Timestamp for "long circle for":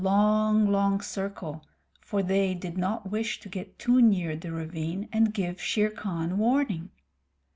0.65-2.23